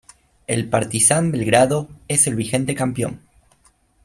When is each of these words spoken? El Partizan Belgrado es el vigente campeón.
El 0.47 0.67
Partizan 0.67 1.31
Belgrado 1.31 1.87
es 2.07 2.25
el 2.25 2.33
vigente 2.33 2.73
campeón. 2.73 3.19